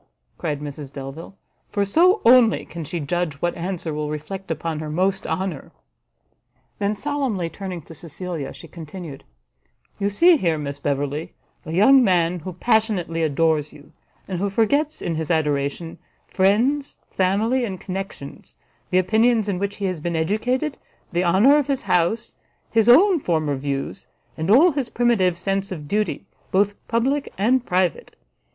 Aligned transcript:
cried 0.35 0.61
Mrs 0.61 0.91
Delvile, 0.91 1.37
"for 1.69 1.85
so 1.85 2.21
only 2.25 2.65
can 2.65 2.83
she 2.83 2.99
judge 2.99 3.35
what 3.35 3.53
answer 3.53 3.93
will 3.93 4.09
reflect 4.09 4.49
upon 4.49 4.79
her 4.79 4.89
most 4.89 5.27
honour." 5.27 5.71
Then, 6.79 6.95
solemnly 6.95 7.51
turning 7.51 7.83
to 7.83 7.93
Cecilia, 7.93 8.51
she 8.51 8.67
continued: 8.67 9.23
"You 9.99 10.09
see 10.09 10.37
here, 10.37 10.57
Miss 10.57 10.79
Beverley, 10.79 11.35
a 11.67 11.71
young 11.71 12.03
man 12.03 12.39
who 12.39 12.53
passionately 12.53 13.21
adores 13.21 13.73
you, 13.73 13.91
and 14.27 14.39
who 14.39 14.49
forgets 14.49 15.03
in 15.03 15.13
his 15.13 15.29
adoration 15.29 15.99
friends, 16.25 16.97
family, 17.11 17.63
and 17.63 17.79
connections, 17.79 18.57
the 18.89 18.97
opinions 18.97 19.47
in 19.47 19.59
which 19.59 19.75
he 19.75 19.85
has 19.85 19.99
been 19.99 20.15
educated, 20.15 20.77
the 21.11 21.23
honour 21.23 21.59
of 21.59 21.67
his 21.67 21.83
house, 21.83 22.33
his 22.71 22.89
own 22.89 23.19
former 23.19 23.55
views, 23.55 24.07
and 24.35 24.49
all 24.49 24.71
his 24.71 24.89
primitive 24.89 25.37
sense 25.37 25.71
of 25.71 25.87
duty, 25.87 26.25
both 26.51 26.73
public 26.87 27.31
and 27.37 27.67
private! 27.67 28.15